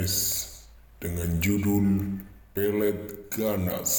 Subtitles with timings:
[0.00, 0.16] PNS
[0.96, 1.84] dengan judul
[2.56, 3.92] Pelet Ganas.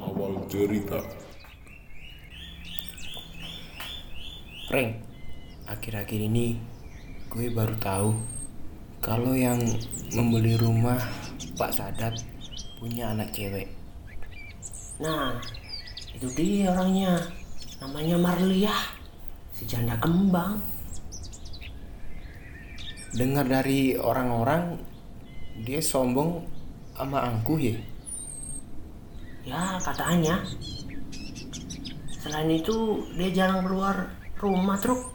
[0.00, 1.04] Awal cerita
[4.72, 5.04] Frank,
[5.68, 6.56] akhir-akhir ini
[7.28, 8.16] gue baru tahu
[9.04, 9.60] kalau yang
[10.16, 11.29] membeli rumah
[11.60, 12.16] Pak Sadat
[12.80, 13.68] punya anak cewek.
[14.96, 15.36] Nah,
[16.16, 17.20] itu dia orangnya.
[17.84, 18.72] Namanya Marlia.
[19.52, 20.56] Si janda kembang.
[23.12, 24.80] Dengar dari orang-orang
[25.60, 26.48] dia sombong
[26.96, 27.76] sama angkuh ya.
[29.44, 30.40] Ya, katanya.
[32.24, 34.08] Selain itu, dia jarang keluar
[34.40, 35.12] rumah truk.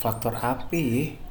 [0.00, 1.23] Faktor apa ya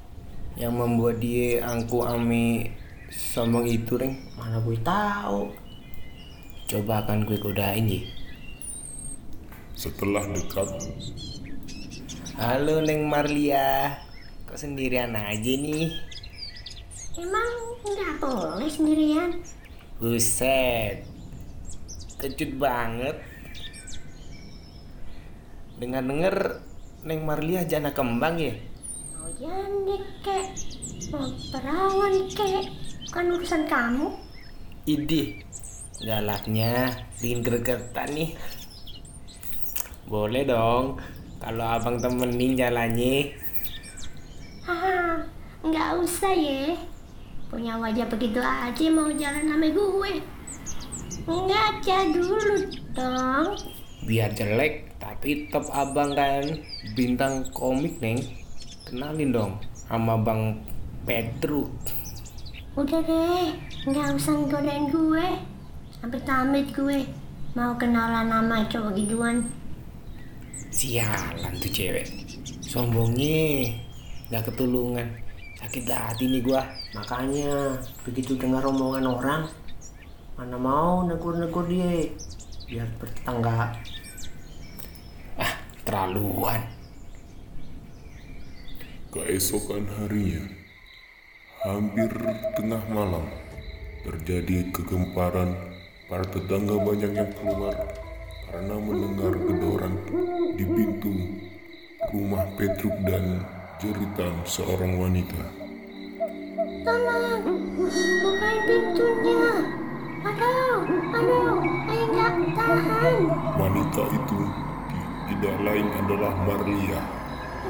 [0.54, 2.70] yang membuat dia angkuh ame
[3.10, 4.14] sombong itu, Reng?
[4.38, 5.50] Mana gue tahu.
[6.70, 8.04] Coba akan gue godain ya.
[9.74, 10.70] setelah dekat
[12.38, 13.98] Halo Neng Marlia,
[14.46, 15.90] kok sendirian aja nih?
[17.18, 19.38] Emang nggak boleh sendirian?
[20.02, 21.06] Buset,
[22.18, 23.22] kecut banget.
[25.78, 26.64] Dengar-dengar
[27.06, 28.56] Neng Marlia jana kembang ya?
[29.24, 30.52] Mau janda kek,
[31.08, 32.68] mau perawan kek,
[33.08, 34.12] bukan urusan kamu.
[34.84, 35.40] Idih,
[36.04, 36.92] galaknya
[37.24, 38.36] bikin gregetan nih.
[40.12, 41.00] Boleh dong,
[41.40, 43.32] kalau abang temenin jalannya.
[44.68, 45.24] Haha,
[45.64, 46.76] nggak usah ya.
[47.48, 50.14] Punya wajah begitu aja mau jalan sama gue.
[51.32, 52.56] Ngaca dulu
[52.92, 53.56] dong.
[54.04, 56.60] Biar jelek, tapi tetap abang kan
[56.92, 58.43] bintang komik neng.
[58.94, 59.54] Kenalin dong
[59.90, 60.54] sama bang
[61.02, 61.74] Petruk.
[62.78, 63.58] Udah deh,
[63.90, 65.26] nggak usah godain gue.
[65.98, 67.02] Sampai tamit gue.
[67.58, 69.50] Mau kenalan nama cowok gituan.
[70.70, 72.06] Sialan tuh cewek
[72.62, 73.70] Sombongnya
[74.34, 75.06] Gak ketulungan
[75.62, 76.66] Sakit hati nih gua
[76.98, 79.44] Makanya, begitu dengar omongan orang,
[80.38, 82.10] mana mau negur-negur dia.
[82.70, 83.74] Biar bertetangga.
[85.38, 86.62] Ah terlaluan
[89.14, 90.42] keesokan harinya,
[91.62, 92.10] hampir
[92.58, 93.30] tengah malam,
[94.02, 95.54] terjadi kegemparan.
[96.10, 97.74] Para tetangga banyak yang keluar
[98.52, 99.94] karena mendengar gedoran
[100.54, 101.16] di pintu
[102.12, 103.42] rumah Petruk dan
[103.82, 105.42] jeritan seorang wanita.
[106.86, 107.42] Tolong,
[108.22, 109.48] bukain pintunya.
[110.22, 110.78] Aduh,
[111.18, 111.54] aduh,
[111.88, 113.16] saya nggak tahan.
[113.58, 114.40] Wanita itu
[115.34, 117.02] tidak lain adalah Marlia.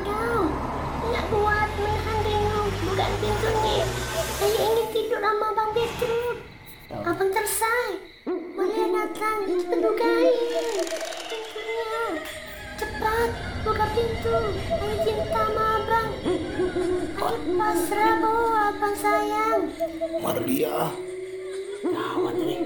[0.04, 0.73] Aduh,
[1.10, 2.62] nggak kuat menahan rindu.
[2.88, 3.86] Bukan pintunya.
[4.40, 6.38] Saya ingin tidur sama Bang Petruk.
[7.04, 7.90] Abang tersai.
[8.24, 10.36] Boleh datang, cepet bukain
[11.28, 12.04] pintunya.
[12.80, 13.30] Cepat,
[13.66, 14.38] buka pintu.
[14.70, 16.10] Saya cinta sama Abang.
[16.24, 19.62] Ayo pasrah, Bu, Abang sayang.
[20.22, 20.92] Marlia
[21.84, 22.64] Gawat nih.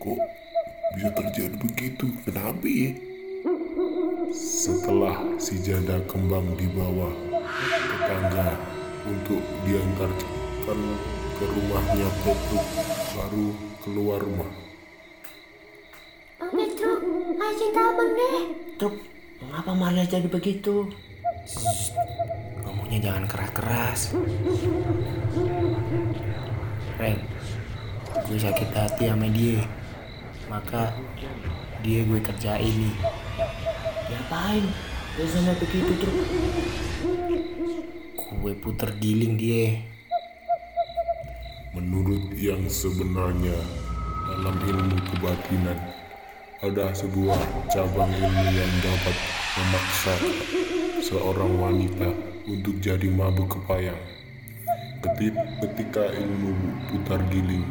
[0.00, 0.18] Kok
[0.96, 2.06] bisa terjadi begitu?
[2.24, 3.09] Kenapa ya?
[4.30, 7.10] Setelah si janda kembang dibawa
[7.90, 8.54] tetangga
[9.02, 10.78] untuk diantarkan
[11.34, 12.64] ke rumahnya Petruk
[13.18, 13.46] baru
[13.82, 14.50] keluar rumah.
[16.38, 17.02] Bang Petruk,
[17.58, 18.54] cinta Abang deh.
[18.78, 18.94] Truk,
[19.42, 20.86] mengapa Marlia jadi begitu?
[22.62, 24.14] Ngomongnya jangan keras-keras
[27.00, 27.18] Reng
[28.28, 29.64] Gue sakit hati sama dia
[30.52, 30.92] Maka
[31.80, 32.94] Dia gue kerjain nih
[34.10, 34.66] Diapain?
[35.14, 36.18] Biasanya begitu truk.
[38.40, 39.78] Gue puter giling dia
[41.70, 43.54] Menurut yang sebenarnya
[44.26, 45.78] dalam ilmu kebatinan
[46.58, 47.38] ada sebuah
[47.70, 49.16] cabang ilmu yang dapat
[49.54, 50.14] memaksa
[50.98, 52.10] seorang wanita
[52.50, 54.02] untuk jadi mabuk kepayang.
[55.62, 56.52] Ketika ilmu
[56.90, 57.62] putar giling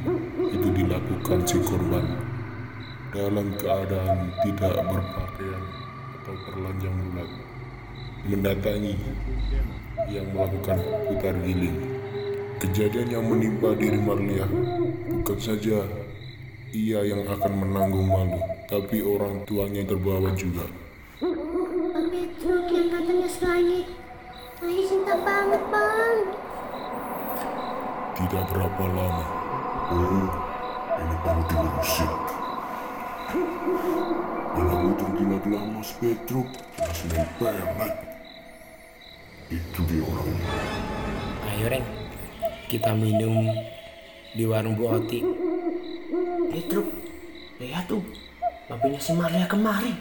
[0.48, 2.08] itu dilakukan si korban
[3.12, 5.89] dalam keadaan tidak berpakaian
[6.30, 7.30] atau berlanjang bulat
[8.30, 8.96] mendatangi
[10.12, 10.78] yang melakukan
[11.10, 11.78] putar giling.
[12.60, 14.44] Kejadian yang menimpa diri Marlia
[15.08, 15.88] bukan saja
[16.70, 18.38] ia yang akan menanggung malu,
[18.68, 20.68] tapi orang tuanya terbawa juga.
[21.24, 23.88] Bang Petruk yang katanya selangit.
[24.60, 26.18] Saya cinta banget, Bang.
[28.20, 29.26] Tidak berapa lama.
[35.50, 37.02] Gila-gila Mas Petruk, Mas
[37.42, 37.96] Pelet.
[39.50, 40.54] Itu dia orangnya.
[41.50, 41.88] Ayo Reng
[42.70, 43.50] kita minum
[44.38, 45.26] di warung Bu Oti.
[46.54, 46.86] Eh Truk,
[47.58, 48.06] lihat tuh,
[48.70, 49.98] babinya si Maria kemari.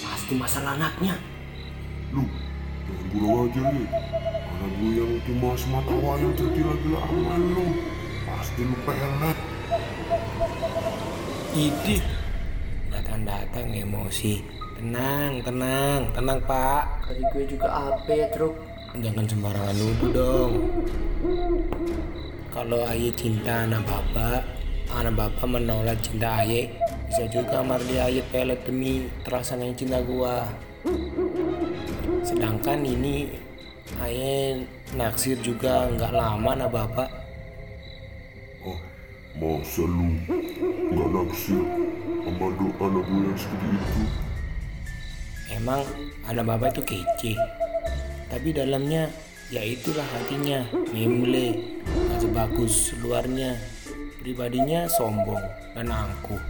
[0.00, 1.20] Pasti masalah anaknya.
[2.16, 2.24] Lu,
[2.88, 3.88] jangan kurang aja nih.
[4.56, 7.66] Anak gue yang cuma semata wayang tergila-gila sama lu.
[8.24, 9.38] Pasti lu pelet.
[11.52, 12.04] Idih,
[12.88, 14.55] datang-datang emosi.
[14.76, 16.84] Tenang, tenang, tenang pak.
[17.08, 18.52] Tadi gue juga apa ya Truk?
[19.00, 20.52] Jangan sembarangan nuduh dong.
[22.52, 24.44] Kalau Aye cinta anak bapak,
[24.92, 26.76] anak bapak menolak cinta Aye,
[27.08, 30.44] bisa juga Marli Aye pelet demi terasa yang cinta gua.
[32.20, 33.32] Sedangkan ini
[33.96, 34.60] Aye
[34.92, 37.08] naksir juga nggak lama anak bapak.
[38.60, 38.80] Oh,
[39.40, 40.20] masa lu
[40.92, 41.64] nggak naksir
[42.28, 44.25] sama do anak gue yang seperti itu?
[45.56, 45.80] Emang
[46.28, 47.32] anak bapak itu kece,
[48.28, 49.08] tapi dalamnya
[49.48, 53.56] ya itulah hatinya, memble, nggak sebagus luarnya.
[54.20, 55.40] Pribadinya sombong
[55.72, 56.42] dan angkuh.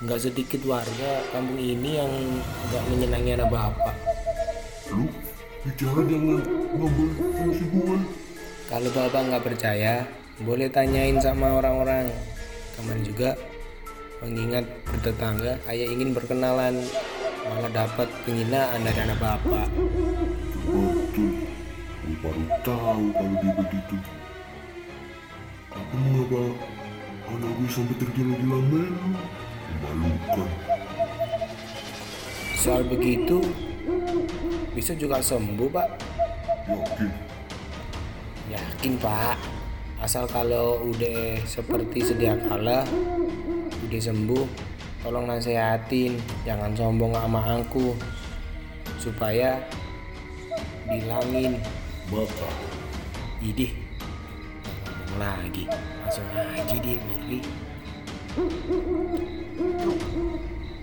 [0.00, 3.96] Nggak sedikit warga kampung ini yang nggak menyenangi anak bapak.
[4.94, 5.10] Lu
[5.66, 6.40] bicara jangan
[6.72, 7.98] ngambil fungsi gue.
[8.70, 10.06] Kalau bapak nggak percaya,
[10.40, 12.08] boleh tanyain sama orang-orang.
[12.78, 13.30] Kemarin juga
[14.22, 16.78] mengingat bertetangga, ayah ingin berkenalan,
[17.46, 19.68] malah dapat penghinaan dari anak bapak.
[20.66, 21.30] Betul.
[22.22, 23.96] Baru tahu kalau dia begitu.
[25.70, 26.42] Tapi mengapa
[27.26, 29.10] anak gue sampai tergila-gila melu?
[29.82, 30.50] Memalukan.
[32.56, 33.42] Soal begitu,
[34.74, 35.88] bisa juga sembuh pak.
[36.66, 37.10] Yakin?
[38.50, 39.38] Yakin pak,
[40.02, 42.86] asal kalau udah seperti sedia kala,
[43.86, 44.46] udah sembuh,
[45.06, 47.94] tolong nasehatin, jangan sombong sama aku,
[48.98, 49.54] supaya
[50.90, 51.62] bilangin,
[52.10, 52.50] Bapak.
[53.38, 53.70] idih,
[55.14, 55.70] ngomong lagi,
[56.02, 57.38] langsung aja dia Mary.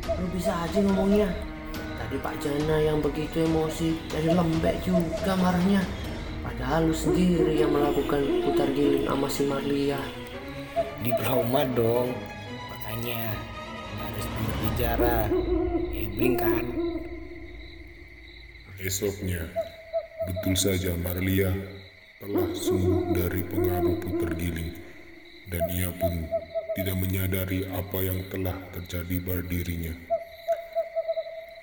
[0.08, 1.28] Lu bisa aja ngomongnya.
[1.76, 5.84] Tadi Pak Jana yang begitu emosi dari lembek juga marahnya.
[6.48, 10.00] Padahal lu sendiri yang melakukan putar giling sama si Marlia.
[11.04, 12.16] Diploma dong,
[12.72, 13.52] makanya
[14.84, 15.32] berbicara,
[15.96, 16.66] ebring kan.
[18.84, 19.48] Esoknya,
[20.28, 21.56] betul saja Marlia
[22.20, 24.76] telah sembuh dari pengaruh puter giling
[25.48, 26.28] dan ia pun
[26.76, 29.94] tidak menyadari apa yang telah terjadi pada dirinya.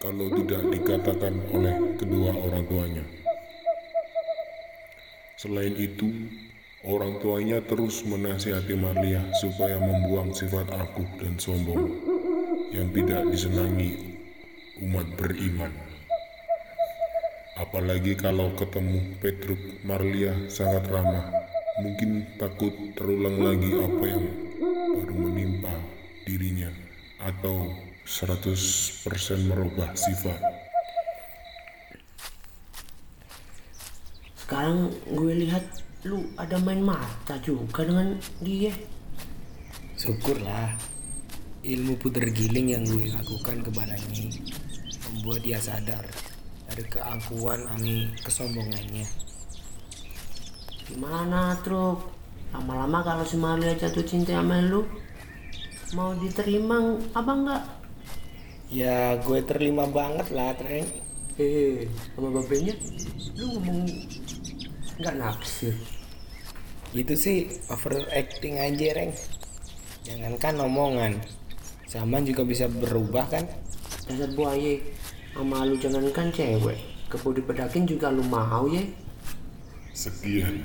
[0.01, 3.05] Kalau tidak dikatakan oleh kedua orang tuanya.
[5.37, 6.09] Selain itu,
[6.89, 12.10] orang tuanya terus menasihati Marlia supaya membuang sifat angkuh dan sombong
[12.71, 13.99] yang tidak disenangi
[14.79, 15.75] umat beriman.
[17.59, 21.29] Apalagi kalau ketemu Petruk Marlia sangat ramah,
[21.83, 24.25] mungkin takut terulang lagi apa yang
[24.97, 25.75] baru menimpa
[26.25, 26.71] dirinya
[27.21, 27.75] atau
[28.07, 30.41] 100% merubah sifat.
[34.41, 35.63] Sekarang gue lihat
[36.07, 38.73] lu ada main mata juga dengan dia.
[40.01, 40.90] Syukurlah
[41.61, 44.33] ilmu puter giling yang gue lakukan kepadanya
[45.11, 46.05] membuat dia sadar
[46.71, 49.05] dari keangkuhan ami kesombongannya.
[50.89, 52.01] Gimana Truk?
[52.51, 54.83] Lama-lama kalau si Marlia jatuh cinta sama lu,
[55.95, 57.63] mau diterima apa enggak?
[58.71, 60.87] Ya gue terima banget lah Treng.
[61.39, 62.75] Eh, sama babenya,
[63.39, 63.87] lu ngomong
[64.99, 65.77] nggak naksir.
[66.91, 69.13] Itu sih overacting aja Reng.
[70.03, 71.13] Jangankan omongan,
[71.91, 73.51] zaman juga bisa berubah kan?
[74.07, 74.79] Dasar buaya,
[75.35, 76.79] sama lu jangankan cewek,
[77.11, 78.87] kepo dipedakin juga lu mau ya?
[79.91, 80.63] Sekian